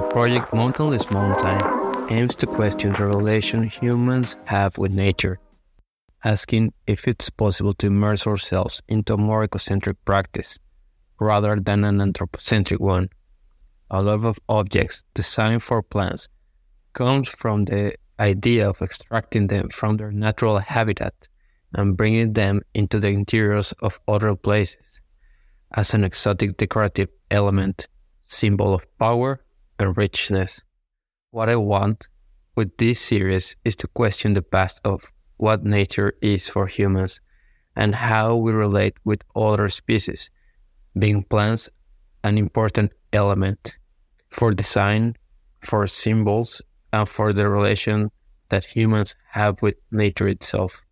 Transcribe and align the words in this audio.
The 0.00 0.08
project 0.08 0.54
Mountainless 0.54 1.10
Mountain 1.10 1.60
aims 2.10 2.34
to 2.36 2.46
question 2.46 2.94
the 2.94 3.04
relation 3.04 3.64
humans 3.64 4.38
have 4.46 4.78
with 4.78 4.92
nature, 4.92 5.38
asking 6.24 6.72
if 6.86 7.06
it's 7.06 7.28
possible 7.28 7.74
to 7.74 7.88
immerse 7.88 8.26
ourselves 8.26 8.80
into 8.88 9.12
a 9.12 9.18
more 9.18 9.46
ecocentric 9.46 9.96
practice 10.06 10.58
rather 11.20 11.56
than 11.56 11.84
an 11.84 12.00
anthropocentric 12.00 12.80
one. 12.80 13.10
A 13.90 14.00
lot 14.00 14.24
of 14.24 14.40
objects 14.48 15.04
designed 15.12 15.62
for 15.62 15.82
plants 15.82 16.30
comes 16.94 17.28
from 17.28 17.66
the 17.66 17.94
idea 18.18 18.70
of 18.70 18.80
extracting 18.80 19.48
them 19.48 19.68
from 19.68 19.98
their 19.98 20.12
natural 20.12 20.60
habitat 20.60 21.28
and 21.74 21.94
bringing 21.94 22.32
them 22.32 22.62
into 22.72 23.00
the 23.00 23.08
interiors 23.08 23.74
of 23.82 24.00
other 24.08 24.34
places 24.34 25.02
as 25.74 25.92
an 25.92 26.04
exotic 26.04 26.56
decorative 26.56 27.10
element, 27.30 27.86
symbol 28.22 28.72
of 28.72 28.86
power 28.98 29.40
and 29.80 29.96
richness. 29.96 30.62
What 31.30 31.48
I 31.48 31.56
want 31.56 32.06
with 32.54 32.76
this 32.76 33.00
series 33.00 33.56
is 33.64 33.74
to 33.76 33.86
question 33.88 34.34
the 34.34 34.42
past 34.42 34.80
of 34.84 35.10
what 35.38 35.64
nature 35.64 36.12
is 36.20 36.48
for 36.48 36.66
humans 36.66 37.20
and 37.74 37.94
how 37.94 38.36
we 38.36 38.52
relate 38.52 38.98
with 39.04 39.24
other 39.34 39.68
species, 39.70 40.30
being 40.98 41.22
plants 41.24 41.68
an 42.22 42.36
important 42.36 42.92
element 43.12 43.78
for 44.28 44.52
design, 44.52 45.16
for 45.62 45.86
symbols, 45.86 46.60
and 46.92 47.08
for 47.08 47.32
the 47.32 47.48
relation 47.48 48.10
that 48.50 48.64
humans 48.64 49.14
have 49.30 49.62
with 49.62 49.76
nature 49.90 50.28
itself. 50.28 50.84